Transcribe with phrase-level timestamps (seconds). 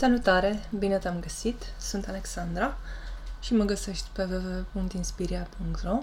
[0.00, 0.68] Salutare!
[0.78, 1.62] Bine te-am găsit!
[1.78, 2.76] Sunt Alexandra
[3.40, 6.02] și mă găsești pe www.inspiria.ro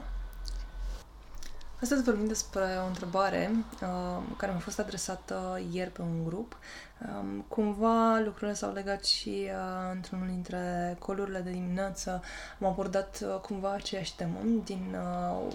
[1.81, 6.57] Astăzi vorbim despre o întrebare uh, care mi-a fost adresată ieri pe un grup.
[6.99, 12.21] Um, cumva lucrurile s-au legat și uh, într-unul dintre colurile de dimineață
[12.59, 15.53] am abordat uh, cumva aceeași temă din uh,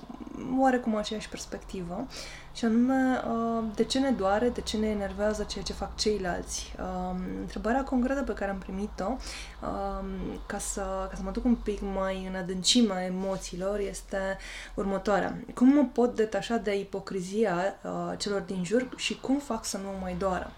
[0.58, 2.06] oarecum aceeași perspectivă
[2.54, 6.74] și anume uh, de ce ne doare, de ce ne enervează ceea ce fac ceilalți.
[6.78, 9.16] Uh, întrebarea concretă pe care am primit-o
[9.62, 10.06] uh,
[10.46, 14.38] ca, să, ca să mă duc un pic mai în adâncimea emoțiilor este
[14.74, 15.36] următoarea.
[15.54, 19.84] Cum mă pot detașa de ipocrizia uh, celor din jur și cum fac să nu
[19.84, 20.52] mă mai doară?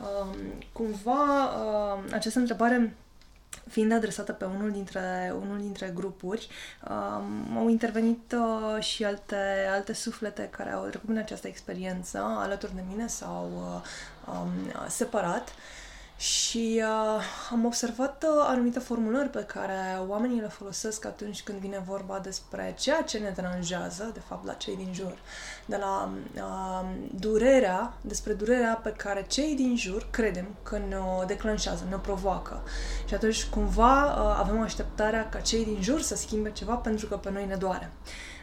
[0.00, 0.36] Uh,
[0.72, 2.96] cumva uh, această întrebare
[3.70, 6.48] fiind adresată pe unul dintre, unul dintre grupuri,
[6.90, 12.74] um, au intervenit uh, și alte, alte suflete care au trecut prin această experiență alături
[12.74, 15.54] de mine sau uh, um, separat
[16.18, 21.82] și uh, am observat uh, anumite formulări pe care oamenii le folosesc atunci când vine
[21.86, 25.18] vorba despre ceea ce ne deranjează, de fapt, la cei din jur.
[25.66, 26.88] De la uh,
[27.20, 31.98] durerea, despre durerea pe care cei din jur credem că ne o declanșează, ne o
[31.98, 32.62] provoacă.
[33.06, 37.16] Și atunci, cumva, uh, avem așteptarea ca cei din jur să schimbe ceva pentru că
[37.16, 37.90] pe noi ne doare.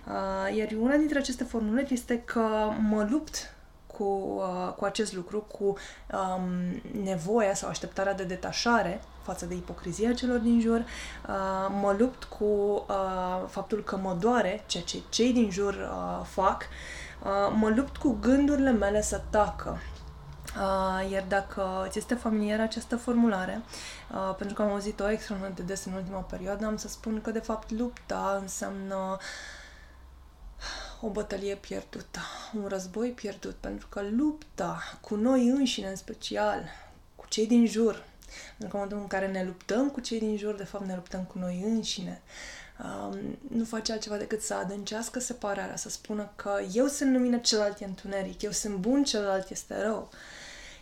[0.08, 3.55] Uh, iar una dintre aceste formulări este că mă lupt
[3.98, 10.14] cu, uh, cu acest lucru, cu um, nevoia sau așteptarea de detașare față de ipocrizia
[10.14, 10.80] celor din jur.
[10.80, 16.26] Uh, mă lupt cu uh, faptul că mă doare ceea ce cei din jur uh,
[16.26, 16.62] fac.
[17.24, 19.78] Uh, mă lupt cu gândurile mele să tacă.
[20.56, 23.62] Uh, iar dacă ți este familiară această formulare,
[24.12, 27.32] uh, pentru că am auzit-o extraordinar de des în ultima perioadă, am să spun că
[27.32, 29.18] de fapt lupta înseamnă uh,
[31.02, 32.20] o bătălie pierdută,
[32.54, 36.64] un război pierdut, pentru că lupta cu noi înșine în special,
[37.16, 38.04] cu cei din jur,
[38.58, 41.38] în momentul în care ne luptăm cu cei din jur, de fapt ne luptăm cu
[41.38, 42.22] noi înșine,
[42.84, 47.80] um, nu face altceva decât să adâncească separarea, să spună că eu sunt lumină, celălalt
[47.80, 50.10] e întuneric, eu sunt bun, celălalt este rău.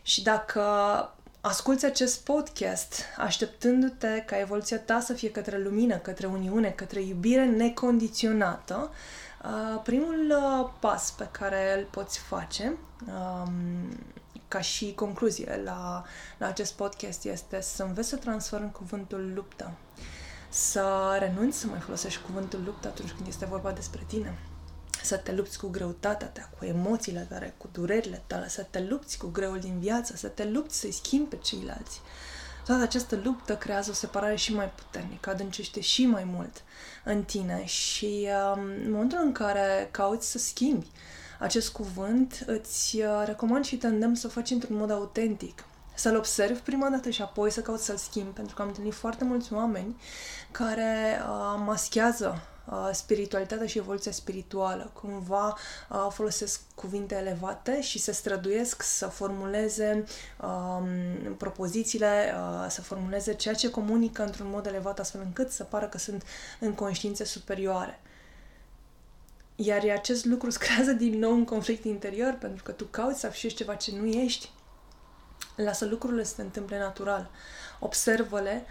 [0.02, 0.62] Și dacă
[1.42, 7.46] asculți acest podcast așteptându-te ca evoluția ta să fie către lumină, către uniune, către iubire
[7.46, 8.96] necondiționată, Uh,
[9.84, 12.78] primul uh, pas pe care îl poți face
[13.08, 13.98] um,
[14.48, 16.04] ca și concluzie la,
[16.38, 19.72] la acest podcast este să înveți să transformi cuvântul luptă.
[20.50, 24.40] Să renunți să mai folosești cuvântul luptă atunci când este vorba despre tine.
[25.04, 29.18] Să te lupți cu greutatea ta, cu emoțiile tale, cu durerile tale, să te lupți
[29.18, 32.02] cu greul din viață, să te lupți să-i schimbi pe ceilalți.
[32.04, 36.64] Uh, toată această luptă creează o separare și mai puternică, adâncește și mai mult
[37.04, 40.88] în tine și um, în momentul în care cauți să schimbi
[41.40, 45.66] acest cuvânt, îți uh, recomand și te îndemn să o faci într-un mod autentic.
[45.96, 49.24] Să-l observi prima dată și apoi să cauți să-l schimbi, pentru că am întâlnit foarte
[49.24, 49.96] mulți oameni
[50.52, 52.53] care uh, maschează Uh,
[52.92, 54.92] spiritualitatea și evoluția spirituală.
[54.94, 55.58] Cumva
[55.90, 60.04] uh, folosesc cuvinte elevate și se străduiesc să formuleze
[60.42, 65.88] um, propozițiile, uh, să formuleze ceea ce comunică într-un mod elevat astfel încât să pară
[65.88, 66.24] că sunt
[66.60, 68.00] în conștiințe superioare.
[69.56, 73.28] Iar acest lucru îți creează din nou un conflict interior pentru că tu cauți să
[73.28, 74.52] afișezi ceva ce nu ești.
[75.56, 77.30] Lasă lucrurile să se întâmple natural.
[77.80, 78.66] Observă-le,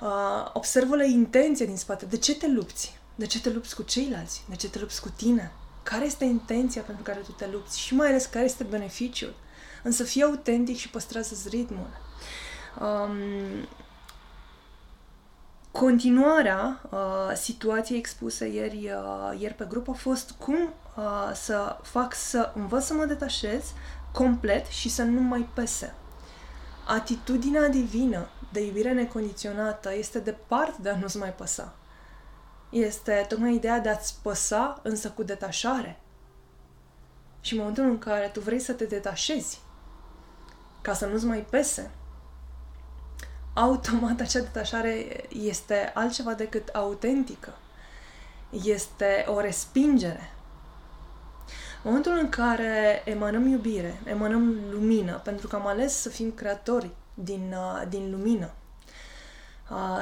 [0.00, 2.06] uh, observă-le intenția din spate.
[2.06, 2.99] De ce te lupți?
[3.14, 4.44] De ce te lupți cu ceilalți?
[4.48, 5.52] De ce te lupți cu tine?
[5.82, 7.80] Care este intenția pentru care tu te lupți?
[7.80, 9.34] Și mai ales care este beneficiul?
[9.82, 11.86] Însă fii autentic și păstrează-ți ritmul.
[12.80, 13.68] Um,
[15.70, 16.98] continuarea uh,
[17.34, 20.56] situației expuse ieri, uh, ieri pe grup a fost cum
[20.96, 23.62] uh, să fac să învăț să mă detașez
[24.12, 25.94] complet și să nu mai pese.
[26.86, 31.74] Atitudinea divină de iubire necondiționată este departe de a nu-ți mai păsa
[32.70, 36.00] este tocmai ideea de a-ți păsa, însă cu detașare.
[37.40, 39.60] Și în momentul în care tu vrei să te detașezi,
[40.80, 41.90] ca să nu-ți mai pese,
[43.52, 47.52] automat acea detașare este altceva decât autentică.
[48.64, 50.32] Este o respingere.
[51.82, 56.90] În momentul în care emanăm iubire, emanăm lumină, pentru că am ales să fim creatori
[57.14, 58.59] din, uh, din lumină, Uh,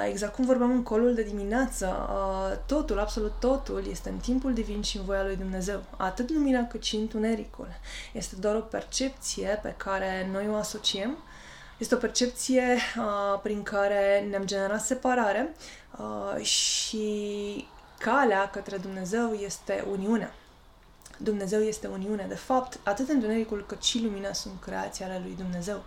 [0.09, 4.83] exact cum vorbeam în colul de dimineață, uh, totul, absolut totul, este în timpul divin
[4.83, 5.83] și în voia lui Dumnezeu.
[5.97, 7.69] Atât lumina cât și întunericul.
[8.13, 11.19] Este doar o percepție pe care noi o asociem.
[11.79, 15.55] Este o percepție uh, prin care ne-am generat separare
[15.99, 17.67] uh, și
[17.99, 20.35] calea către Dumnezeu este uniunea.
[21.19, 22.25] Dumnezeu este uniune.
[22.29, 25.83] De fapt, atât întunericul cât și lumina sunt creații ale lui Dumnezeu.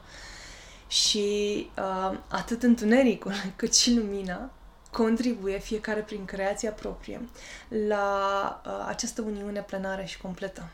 [0.91, 4.49] Și uh, atât întunericul cât și lumina
[4.91, 7.21] contribuie fiecare prin creația proprie
[7.87, 10.69] la uh, această uniune plenară și completă.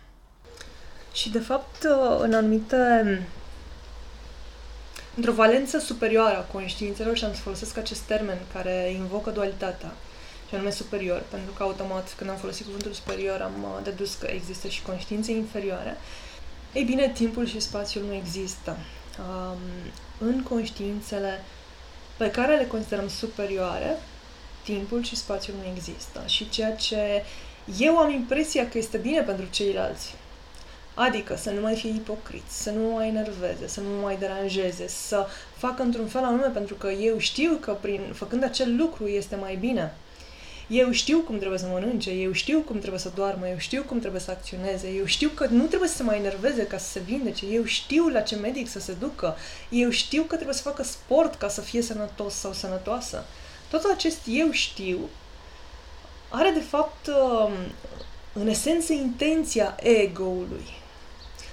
[1.13, 2.77] Și, de fapt, uh, în anumite
[5.15, 9.91] într-o valență superioară a conștiințelor și am să folosesc acest termen care invocă dualitatea,
[10.47, 14.27] și anume superior, pentru că automat când am folosit cuvântul superior am uh, dedus că
[14.27, 15.97] există și conștiințe inferioare.
[16.73, 18.77] Ei bine, timpul și spațiul nu există.
[19.19, 19.57] Um,
[20.27, 21.43] în conștiințele
[22.17, 23.97] pe care le considerăm superioare,
[24.63, 26.23] timpul și spațiul nu există.
[26.25, 27.23] Și ceea ce
[27.79, 30.15] eu am impresia că este bine pentru ceilalți,
[30.99, 35.27] Adică să nu mai fie ipocriți, să nu mai enerveze, să nu mai deranjeze, să
[35.55, 39.55] facă într-un fel anume, pentru că eu știu că prin făcând acel lucru este mai
[39.55, 39.95] bine.
[40.67, 43.99] Eu știu cum trebuie să mănânce, eu știu cum trebuie să doarmă, eu știu cum
[43.99, 46.99] trebuie să acționeze, eu știu că nu trebuie să se mai enerveze ca să se
[46.99, 49.35] vindece, eu știu la ce medic să se ducă,
[49.69, 53.25] eu știu că trebuie să facă sport ca să fie sănătos sau sănătoasă.
[53.69, 54.99] Tot acest eu știu
[56.29, 57.51] are de fapt um,
[58.33, 60.65] în esență intenția ego-ului.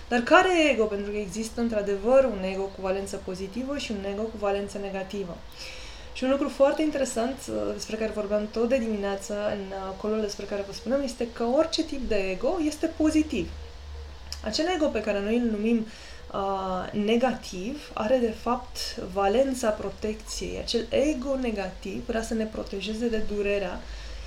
[0.09, 0.85] Dar care e ego?
[0.85, 5.37] Pentru că există într-adevăr un ego cu valență pozitivă și un ego cu valență negativă.
[6.15, 10.45] Și un lucru foarte interesant uh, despre care vorbeam tot de dimineață în colul despre
[10.45, 13.51] care vă spuneam este că orice tip de ego este pozitiv.
[14.45, 15.87] Acel ego pe care noi îl numim
[16.33, 20.59] uh, negativ are de fapt valența protecției.
[20.59, 23.81] Acel ego negativ vrea să ne protejeze de durerea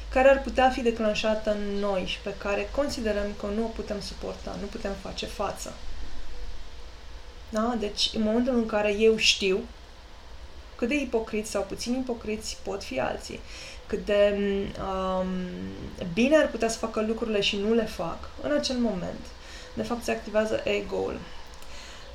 [0.10, 4.02] care ar putea fi declanșată în noi și pe care considerăm că nu o putem
[4.02, 5.74] suporta, nu putem face față.
[7.50, 7.76] Da?
[7.80, 9.60] Deci, în momentul în care eu știu
[10.78, 13.40] cât de ipocriți sau puțin ipocriți pot fi alții,
[13.88, 14.38] cât de
[14.80, 15.28] um,
[16.14, 19.26] bine ar putea să facă lucrurile și nu le fac, în acel moment,
[19.78, 21.20] de fapt, se activează ego-ul.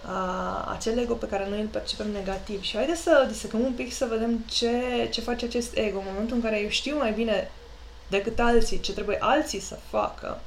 [0.04, 2.62] Uh, acel ego pe care noi îl percepem negativ.
[2.62, 6.36] Și haideți să disecăm un pic să vedem ce, ce face acest ego în momentul
[6.36, 7.50] în care eu știu mai bine
[8.08, 10.40] decât alții, ce trebuie alții să facă.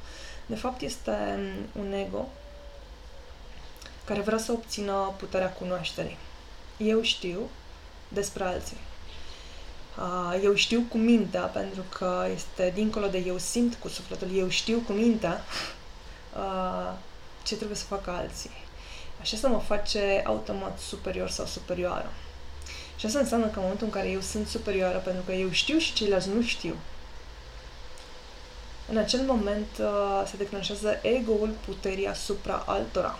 [0.46, 1.38] De fapt, este
[1.78, 2.28] un ego
[4.04, 6.16] care vrea să obțină puterea cunoașterii.
[6.76, 7.38] Eu știu
[8.08, 8.76] despre alții.
[10.42, 14.82] Eu știu cu mintea, pentru că este dincolo de eu simt cu sufletul, eu știu
[14.86, 15.44] cu mintea
[17.42, 18.50] ce trebuie să facă alții.
[19.20, 22.12] Așa să mă face automat superior sau superioară.
[22.96, 25.78] Și asta înseamnă că în momentul în care eu sunt superioară, pentru că eu știu
[25.78, 26.76] și ceilalți nu știu,
[28.88, 33.18] în acel moment uh, se declanșează ego-ul puterii asupra altora.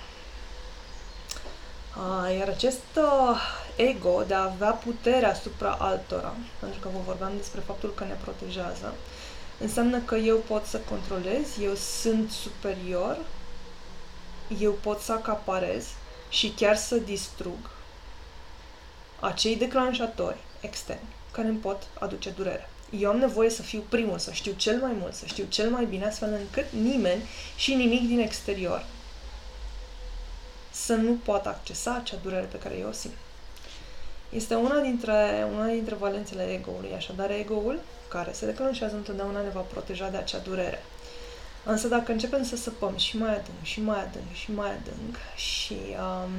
[1.97, 3.41] Uh, iar acest uh,
[3.77, 8.17] ego de a avea putere asupra altora, pentru că vă vorbeam despre faptul că ne
[8.23, 8.95] protejează,
[9.61, 13.17] înseamnă că eu pot să controlez, eu sunt superior,
[14.61, 15.87] eu pot să acaparez
[16.29, 17.71] și chiar să distrug
[19.21, 22.71] acei declanșatori externi care îmi pot aduce durere.
[22.99, 25.85] Eu am nevoie să fiu primul, să știu cel mai mult, să știu cel mai
[25.85, 27.23] bine, astfel încât nimeni
[27.57, 28.85] și nimic din exterior
[30.87, 33.15] să nu poată accesa acea durere pe care eu o simt.
[34.29, 37.79] Este una dintre, una dintre valențele ego-ului, așadar ego-ul,
[38.09, 40.83] care se declanșează întotdeauna, ne va proteja de acea durere.
[41.65, 45.77] Însă dacă începem să săpăm și mai adânc, și mai adânc, și mai adânc și
[45.99, 46.33] um,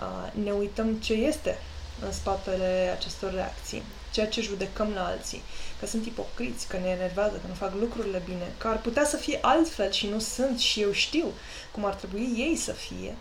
[0.00, 1.58] uh, ne uităm ce este
[2.04, 5.42] în spatele acestor reacții, ceea ce judecăm la alții,
[5.80, 9.16] că sunt ipocriți, că ne enervează, că nu fac lucrurile bine, că ar putea să
[9.16, 11.26] fie altfel și nu sunt și eu știu
[11.72, 13.16] cum ar trebui ei să fie.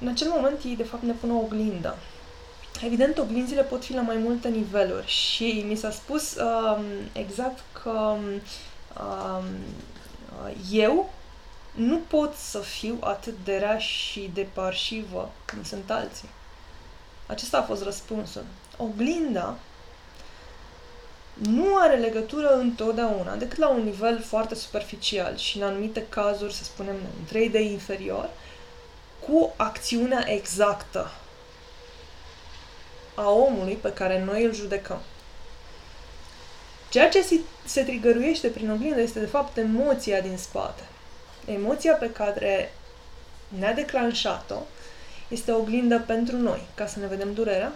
[0.00, 1.96] În acel moment ei de fapt ne pun o oglindă.
[2.84, 7.90] Evident, oglinzile pot fi la mai multe niveluri și mi s-a spus um, exact că
[7.90, 9.44] um,
[10.70, 11.12] eu
[11.74, 16.28] nu pot să fiu atât de rea și de parșivă cum sunt alții.
[17.26, 18.44] Acesta a fost răspunsul.
[18.76, 19.56] Oglinda
[21.34, 26.64] nu are legătură întotdeauna, decât la un nivel foarte superficial și în anumite cazuri, să
[26.64, 28.30] spunem, în 3D inferior,
[29.26, 31.10] cu acțiunea exactă
[33.14, 35.00] a omului pe care noi îl judecăm.
[36.90, 40.82] Ceea ce se, se trigăruiește prin oglindă este, de fapt, emoția din spate.
[41.46, 42.72] Emoția pe care
[43.58, 44.62] ne-a declanșat-o
[45.28, 47.72] este o oglindă pentru noi, ca să ne vedem durerea,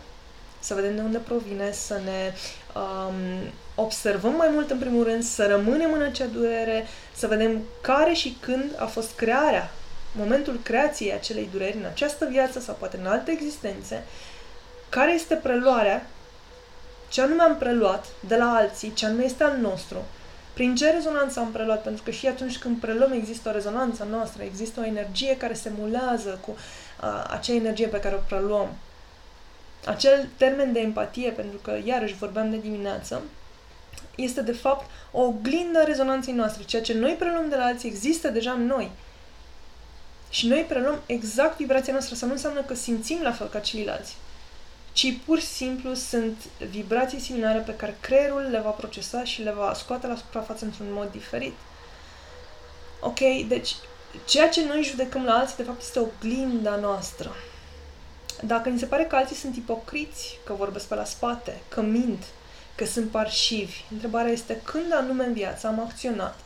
[0.61, 2.33] să vedem de unde provine, să ne
[2.81, 8.13] um, observăm mai mult în primul rând, să rămânem în acea durere, să vedem care
[8.13, 9.71] și când a fost crearea,
[10.17, 14.05] momentul creației acelei dureri în această viață sau poate în alte existențe,
[14.89, 16.07] care este preluarea,
[17.09, 20.05] ce anume am preluat de la alții, ce anume este al nostru,
[20.59, 21.83] Prin ce rezonanță am preluat?
[21.83, 25.71] Pentru că și atunci când preluăm există o rezonanță noastră, există o energie care se
[25.79, 28.69] mulează cu uh, acea energie pe care o preluăm.
[29.87, 33.23] Acel termen de empatie, pentru că iarăși vorbeam de dimineață,
[34.15, 36.65] este de fapt o oglindă a rezonanței noastre.
[36.65, 38.91] Ceea ce noi preluăm de la alții există deja în noi.
[40.29, 42.15] Și noi preluăm exact vibrația noastră.
[42.15, 44.17] Să nu înseamnă că simțim la fel ca ceilalți,
[44.93, 46.37] ci pur și simplu sunt
[46.71, 50.87] vibrații similare pe care creierul le va procesa și le va scoate la suprafață într-un
[50.91, 51.55] mod diferit.
[53.01, 53.19] Ok,
[53.49, 53.75] deci
[54.25, 57.35] ceea ce noi judecăm la alții, de fapt, este oglinda noastră.
[58.43, 62.25] Dacă ni se pare că alții sunt ipocriți, că vorbesc pe la spate, că mint,
[62.75, 66.39] că sunt parșivi, întrebarea este când anume în viață am acționat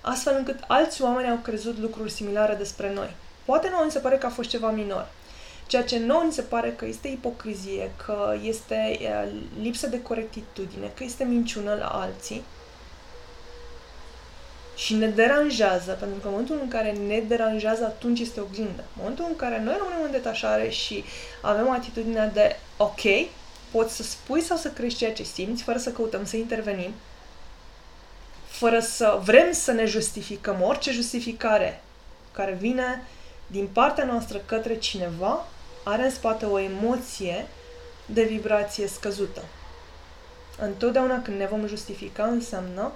[0.00, 3.14] astfel încât alți oameni au crezut lucruri similare despre noi.
[3.44, 5.08] Poate nouă ni se pare că a fost ceva minor,
[5.66, 8.98] ceea ce nouă ni se pare că este ipocrizie, că este
[9.60, 12.42] lipsă de corectitudine, că este minciună la alții,
[14.84, 18.80] și ne deranjează, pentru că în momentul în care ne deranjează, atunci este oglindă.
[18.80, 21.04] În momentul în care noi rămânem în detașare și
[21.40, 23.00] avem atitudinea de ok,
[23.70, 26.92] poți să spui sau să crești ceea ce simți, fără să căutăm să intervenim,
[28.60, 31.82] fără să vrem să ne justificăm orice justificare
[32.32, 33.02] care vine
[33.46, 35.46] din partea noastră către cineva,
[35.84, 37.46] are în spate o emoție
[38.06, 39.42] de vibrație scăzută.
[40.58, 42.92] Întotdeauna când ne vom justifica înseamnă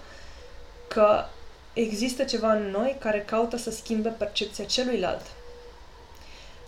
[0.88, 1.24] că
[1.72, 5.26] există ceva în noi care caută să schimbe percepția celuilalt.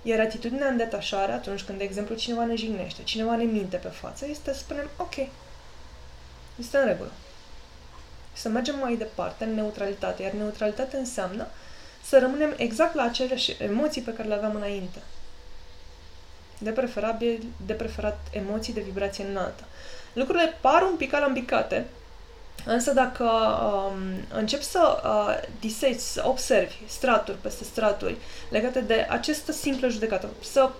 [0.02, 3.88] Iar atitudinea în detașare, atunci când, de exemplu, cineva ne jignește, cineva ne minte pe
[3.88, 5.14] față, este să spunem, ok,
[6.58, 7.10] este în regulă
[8.36, 10.22] să mergem mai departe în neutralitate.
[10.22, 11.46] Iar neutralitatea înseamnă
[12.04, 14.98] să rămânem exact la aceleași emoții pe care le aveam înainte.
[16.58, 19.64] De preferabil, de preferat emoții de vibrație înaltă.
[20.12, 21.86] Lucrurile par un pic alambicate,
[22.64, 23.98] însă dacă um,
[24.34, 28.16] începi să uh, disegi, să observi straturi peste straturi
[28.50, 30.70] legate de această simplă judecată, să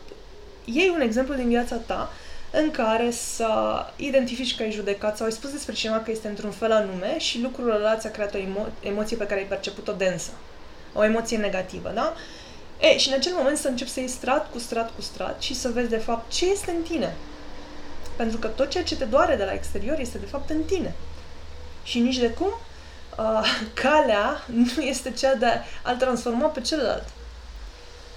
[0.64, 2.10] iei un exemplu din viața ta
[2.58, 3.48] în care să
[3.96, 7.40] identifici că ai judecat sau ai spus despre cineva că este într-un fel anume și
[7.40, 10.30] lucrul ăla ți-a creat o emo- emoție pe care ai perceput-o densă.
[10.92, 12.14] O emoție negativă, da?
[12.80, 15.54] E, și în acel moment să începi să iei strat cu strat cu strat și
[15.54, 17.14] să vezi de fapt ce este în tine.
[18.16, 20.94] Pentru că tot ceea ce te doare de la exterior este de fapt în tine.
[21.82, 22.50] Și nici de cum
[23.18, 25.46] uh, calea nu este cea de
[25.82, 27.04] a-l transforma pe celălalt.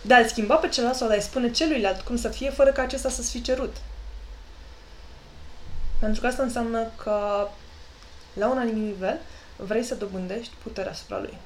[0.02, 2.82] De a-l schimba pe celălalt sau de a-i spune celuilalt cum să fie fără ca
[2.82, 3.76] acesta să-ți fi cerut.
[6.00, 7.48] Pentru că asta înseamnă că
[8.34, 9.20] la un anumit nivel
[9.56, 11.38] vrei să dobândești puterea asupra lui.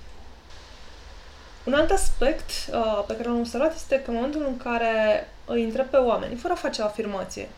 [1.63, 5.63] Un alt aspect uh, pe care l-am observat este că în momentul în care îi
[5.63, 7.49] întreb pe oameni, fără a face o afirmație,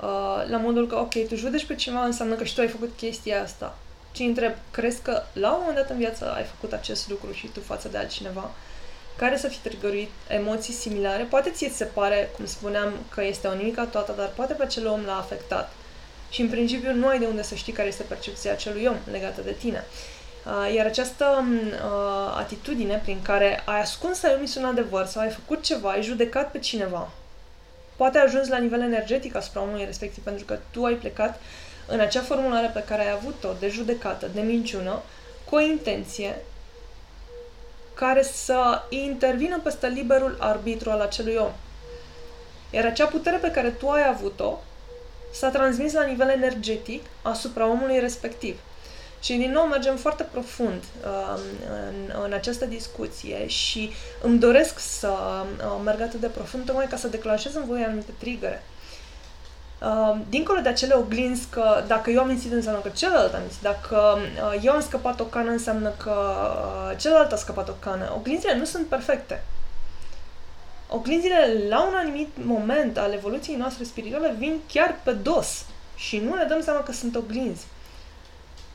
[0.00, 2.96] uh, la modul că, ok, tu judeci pe cineva, înseamnă că și tu ai făcut
[2.96, 3.76] chestia asta.
[4.12, 7.46] Și întreb, crezi că la un moment dat în viață ai făcut acest lucru și
[7.46, 8.50] tu față de altcineva?
[9.16, 11.22] Care să fi trigăruit emoții similare.
[11.22, 14.86] Poate ți se pare, cum spuneam, că este o nimica toată, dar poate pe acel
[14.86, 15.72] om l-a afectat.
[16.30, 19.40] Și în principiu nu ai de unde să știi care este percepția acelui om legată
[19.40, 19.84] de tine.
[20.46, 25.22] Uh, iar această uh, atitudine prin care ai ascuns să ai omis un adevăr sau
[25.22, 27.10] ai făcut ceva, ai judecat pe cineva,
[27.96, 31.40] poate ai ajuns la nivel energetic asupra omului respectiv, pentru că tu ai plecat
[31.86, 35.02] în acea formulare pe care ai avut-o de judecată, de minciună,
[35.44, 36.36] cu o intenție
[37.94, 41.52] care să intervină peste liberul arbitru al acelui om.
[42.70, 44.58] Iar acea putere pe care tu ai avut-o
[45.32, 48.58] s-a transmis la nivel energetic asupra omului respectiv.
[49.20, 51.38] Și din nou mergem foarte profund uh,
[51.88, 53.90] în, în această discuție și
[54.22, 58.10] îmi doresc să uh, merg atât de profund tocmai ca să declanșez în voi anumite
[58.18, 58.62] trigăre.
[59.84, 63.60] Uh, dincolo de acele oglinzi că dacă eu am mințit înseamnă că celălalt a mințit,
[63.62, 66.34] dacă uh, eu am scăpat o cană înseamnă că
[66.90, 68.12] uh, celălalt a scăpat o cană.
[68.16, 69.44] Oglinzile nu sunt perfecte.
[70.88, 75.64] Oglinzile la un anumit moment al evoluției noastre spirituale vin chiar pe dos
[75.96, 77.66] și nu ne dăm seama că sunt oglinzi.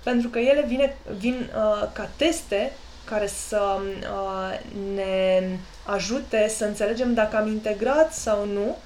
[0.03, 2.71] Pentru că ele vine, vin uh, ca teste
[3.05, 4.59] care să uh,
[4.95, 5.41] ne
[5.85, 8.77] ajute să înțelegem dacă am integrat sau nu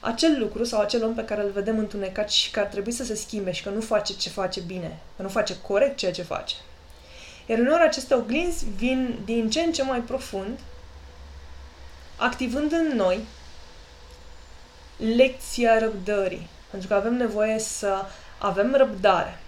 [0.00, 3.04] acel lucru sau acel om pe care îl vedem întunecat și că ar trebui să
[3.04, 6.22] se schimbe și că nu face ce face bine, că nu face corect ceea ce
[6.22, 6.54] face.
[7.46, 10.58] Iar uneori aceste oglinzi vin din ce în ce mai profund,
[12.16, 13.24] activând în noi
[15.16, 16.48] lecția răbdării.
[16.70, 18.04] Pentru că avem nevoie să
[18.38, 19.38] avem răbdare.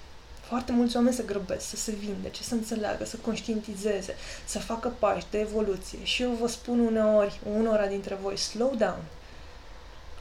[0.40, 4.14] Foarte mulți oameni se grăbesc să se vindece, să înțeleagă, să conștientizeze,
[4.44, 5.98] să facă pași de evoluție.
[6.02, 9.02] Și eu vă spun uneori, unora dintre voi, slow down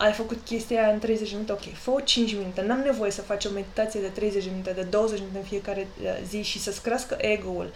[0.01, 2.61] ai făcut chestia aia în 30 minute, ok, fă 5 minute.
[2.61, 6.07] N-am nevoie să faci o meditație de 30 minute, de 20 minute în fiecare uh,
[6.27, 7.73] zi și să-ți crească ego-ul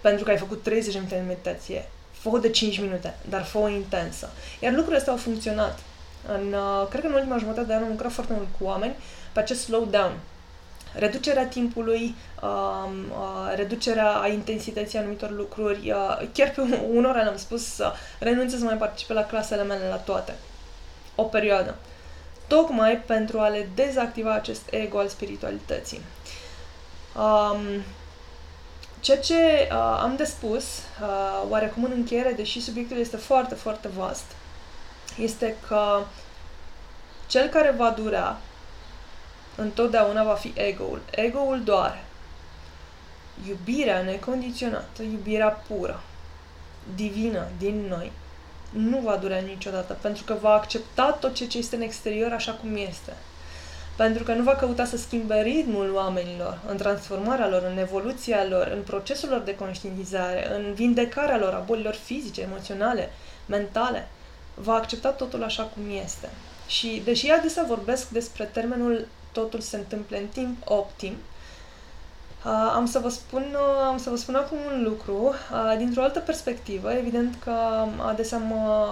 [0.00, 1.88] pentru că ai făcut 30 minute de meditație.
[2.10, 4.30] Fă de 5 minute, dar fă intensă.
[4.60, 5.78] Iar lucrurile astea au funcționat.
[6.26, 8.94] În, uh, cred că în ultima jumătate de an am lucrat foarte mult cu oameni
[9.32, 10.12] pe acest slow down.
[10.94, 15.90] Reducerea timpului, uh, uh, reducerea a intensității anumitor lucruri.
[15.90, 16.60] Uh, chiar pe
[16.92, 20.34] unora le-am spus să renunțe să mai participe la clasele mele la toate
[21.20, 21.74] o perioadă,
[22.46, 26.00] tocmai pentru a le dezactiva acest ego al spiritualității.
[27.16, 27.82] Um,
[29.00, 33.88] ceea ce uh, am de spus, uh, oarecum în încheiere, deși subiectul este foarte, foarte
[33.88, 34.24] vast,
[35.18, 36.00] este că
[37.26, 38.36] cel care va dura
[39.56, 41.00] întotdeauna va fi ego-ul.
[41.10, 42.04] Ego-ul doare.
[43.48, 46.00] Iubirea necondiționată, iubirea pură,
[46.94, 48.12] divină din noi,
[48.70, 52.76] nu va dura niciodată, pentru că va accepta tot ce este în exterior așa cum
[52.76, 53.12] este.
[53.96, 58.66] Pentru că nu va căuta să schimbe ritmul oamenilor, în transformarea lor, în evoluția lor,
[58.66, 63.12] în procesul lor de conștientizare, în vindecarea lor a bolilor fizice, emoționale,
[63.46, 64.08] mentale.
[64.54, 66.28] Va accepta totul așa cum este.
[66.66, 71.16] Și deși adesea vorbesc despre termenul totul se întâmplă în timp optim,
[72.44, 76.02] Uh, am să vă spun, uh, am să vă spun acum un lucru uh, dintr-o
[76.02, 76.92] altă perspectivă.
[76.92, 77.52] Evident că
[78.06, 78.86] adesea mă,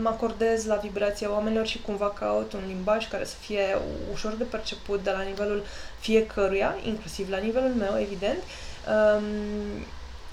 [0.00, 3.78] mă acordez la vibrația oamenilor și cumva caut un limbaj care să fie
[4.12, 5.64] ușor de perceput de la nivelul
[5.98, 8.38] fiecăruia, inclusiv la nivelul meu, evident.
[8.88, 9.24] Um,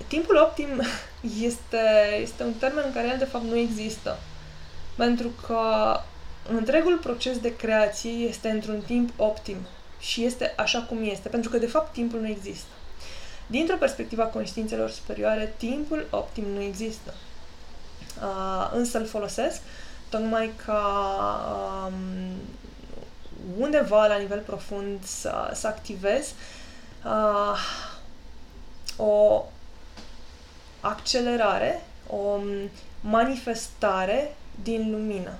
[0.08, 0.82] timpul optim
[1.48, 4.18] este, este un termen care el de fapt nu există.
[4.96, 5.60] Pentru că
[6.50, 9.58] întregul proces de creație este într-un timp optim
[10.06, 12.68] și este așa cum este, pentru că de fapt timpul nu există.
[13.48, 17.14] Dintr-o perspectivă a conștiințelor superioare, timpul optim nu există.
[18.22, 19.62] Uh, însă îl folosesc
[20.10, 20.82] tocmai ca
[21.88, 21.94] um,
[23.58, 26.34] undeva la nivel profund să, să activez
[27.06, 27.60] uh,
[28.98, 29.44] o
[30.80, 32.40] accelerare, o
[33.02, 35.34] manifestare din lumină.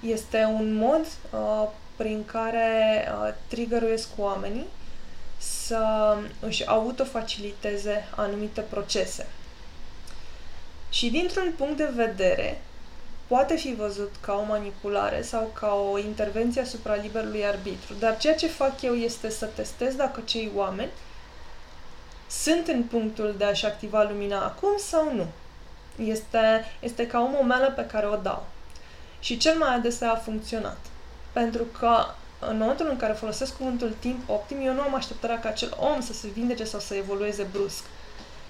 [0.00, 4.66] Este un mod uh, prin care uh, triggeruiesc oamenii
[5.38, 9.26] să își autofaciliteze anumite procese.
[10.90, 12.60] Și dintr-un punct de vedere,
[13.26, 18.34] poate fi văzut ca o manipulare sau ca o intervenție asupra liberului arbitru, dar ceea
[18.34, 20.90] ce fac eu este să testez dacă cei oameni
[22.30, 25.26] sunt în punctul de a-și activa lumina acum sau nu.
[26.04, 28.46] Este, este ca o momelă pe care o dau.
[29.20, 30.78] Și cel mai adesea a funcționat.
[31.32, 32.06] Pentru că
[32.38, 36.00] în momentul în care folosesc cuvântul timp optim, eu nu am așteptarea ca acel om
[36.00, 37.84] să se vindece sau să evolueze brusc,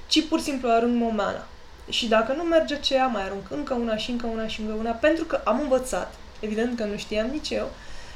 [0.07, 1.47] ci pur și simplu arunc momeala.
[1.89, 4.91] Și dacă nu merge ce mai arunc încă una și încă una și încă una,
[4.91, 7.71] pentru că am învățat, evident că nu știam nici eu,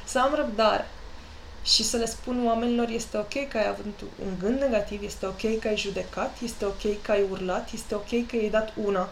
[0.05, 0.87] să am răbdare.
[1.63, 5.59] Și să le spun oamenilor este ok că ai avut un gând negativ, este ok
[5.59, 9.09] că ai judecat, este ok că ai urlat, este ok că ai dat una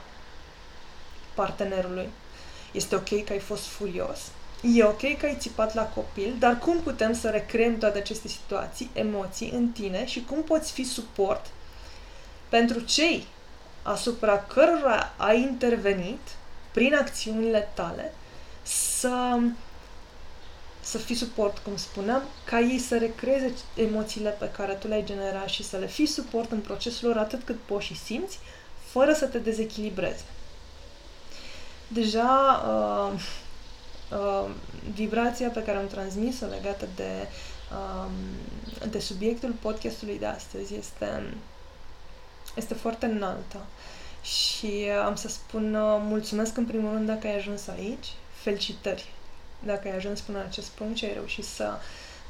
[1.33, 2.09] partenerului,
[2.71, 4.19] este ok că ai fost furios,
[4.61, 8.89] E ok că ai țipat la copil, dar cum putem să recreăm toate aceste situații,
[8.93, 11.45] emoții în tine și cum poți fi suport
[12.49, 13.27] pentru cei
[13.81, 16.19] asupra cărora ai intervenit
[16.71, 18.13] prin acțiunile tale
[18.61, 19.39] să,
[20.81, 25.47] să fii suport, cum spuneam, ca ei să recreeze emoțiile pe care tu le-ai generat
[25.47, 28.39] și să le fii suport în procesul lor atât cât poți și simți,
[28.85, 30.23] fără să te dezechilibrezi.
[31.87, 33.21] Deja uh,
[34.11, 34.49] uh,
[34.93, 37.27] vibrația pe care am transmis-o legată de,
[37.71, 41.33] um, de subiectul podcastului de astăzi este,
[42.55, 43.57] este foarte înaltă.
[44.21, 49.09] Și uh, am să spun uh, mulțumesc în primul rând dacă ai ajuns aici, felicitări
[49.65, 51.73] dacă ai ajuns până la acest punct și ai reușit să,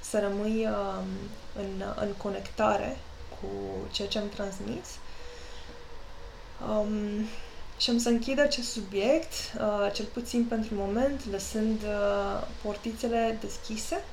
[0.02, 1.04] să rămâi uh,
[1.56, 2.98] în, în conectare
[3.30, 3.48] cu
[3.92, 4.88] ceea ce am transmis.
[6.70, 7.26] Um,
[7.82, 14.04] și am să închid acest subiect, uh, cel puțin pentru moment, lăsând uh, portițele deschise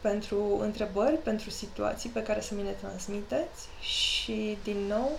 [0.00, 3.66] pentru întrebări, pentru situații pe care să mi le transmiteți.
[3.80, 5.10] Și, din nou,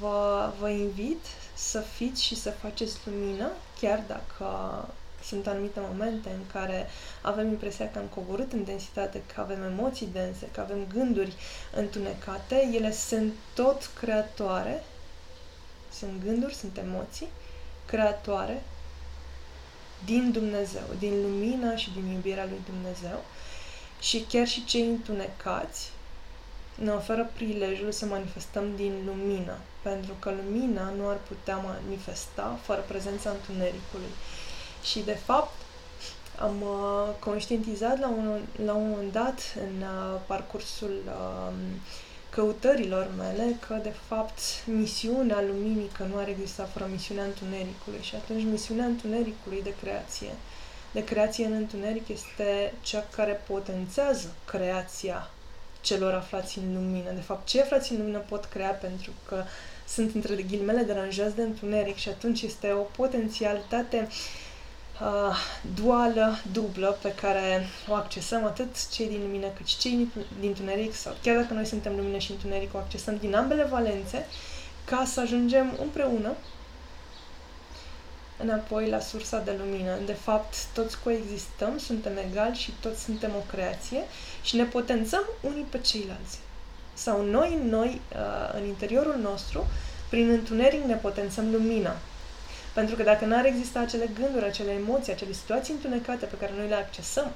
[0.00, 4.48] vă, vă invit să fiți și să faceți lumină, chiar dacă
[5.24, 6.86] sunt anumite momente în care
[7.20, 11.32] avem impresia că am coborât în densitate, că avem emoții dense, că avem gânduri
[11.74, 14.82] întunecate, ele sunt tot creatoare
[15.92, 17.28] sunt gânduri, sunt emoții
[17.86, 18.62] creatoare
[20.04, 23.24] din Dumnezeu, din lumina și din iubirea lui Dumnezeu
[24.00, 25.90] și chiar și cei întunecați
[26.74, 32.84] ne oferă prilejul să manifestăm din lumină, pentru că lumina nu ar putea manifesta fără
[32.88, 34.12] prezența întunericului.
[34.82, 35.52] Și, de fapt,
[36.38, 41.52] am uh, conștientizat la un, la un moment dat în uh, parcursul uh,
[42.30, 48.14] căutărilor mele că, de fapt, misiunea luminii că nu ar exista fără misiunea întunericului și
[48.14, 50.30] atunci misiunea întunericului de creație,
[50.92, 55.30] de creație în întuneric este cea care potențează creația
[55.80, 57.10] celor aflați în lumină.
[57.10, 59.44] De fapt, cei aflați în lumină pot crea pentru că
[59.88, 64.14] sunt între ghilimele deranjați de întuneric și atunci este o potențialitate uh,
[65.74, 70.08] duală, dublă, pe care o accesăm atât cei din lumină cât și cei
[70.40, 74.26] din întuneric sau chiar dacă noi suntem lumină și întuneric, o accesăm din ambele valențe
[74.84, 76.32] ca să ajungem împreună
[78.36, 79.98] înapoi la sursa de lumină.
[80.06, 84.02] De fapt, toți coexistăm, suntem egali și toți suntem o creație
[84.42, 86.38] și ne potențăm unii pe ceilalți.
[86.94, 89.66] Sau noi, noi, uh, în interiorul nostru,
[90.08, 91.96] prin întuneric ne potențăm lumina.
[92.74, 96.68] Pentru că dacă n-ar exista acele gânduri, acele emoții, acele situații întunecate pe care noi
[96.68, 97.32] le accesăm,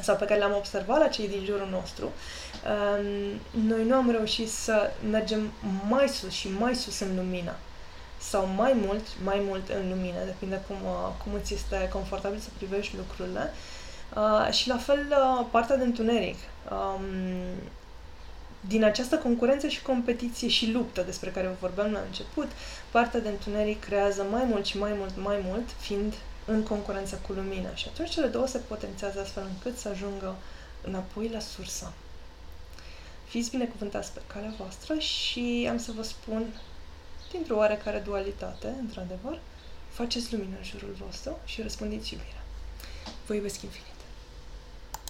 [0.00, 4.50] sau pe care le-am observat la cei din jurul nostru, um, noi nu am reușit
[4.50, 5.52] să mergem
[5.88, 7.54] mai sus și mai sus în lumină
[8.30, 12.48] sau mai mult, mai mult în lumină, depinde cum, uh, cum îți este confortabil să
[12.56, 13.52] privești lucrurile.
[14.16, 16.38] Uh, și la fel uh, partea de întuneric.
[18.64, 22.48] Um, din această concurență și competiție și luptă despre care vorbeam la început,
[22.90, 26.14] partea de întuneric creează mai mult și mai mult, mai mult, fiind
[26.46, 27.74] în concurență cu lumina.
[27.74, 30.36] Și atunci cele două se potențează astfel încât să ajungă
[30.82, 31.92] înapoi la sursă.
[33.28, 36.44] Fiți binecuvântați pe calea voastră și am să vă spun
[37.32, 39.38] dintr-o oarecare dualitate, într-adevăr,
[39.90, 42.42] faceți lumină în jurul vostru și răspundeți iubirea.
[43.26, 43.93] Vă iubesc infinit.